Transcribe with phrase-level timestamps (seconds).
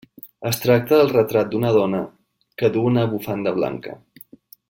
[0.51, 2.01] Es tracta del retrat d'una dona
[2.63, 3.97] que duu una bufanda blanca.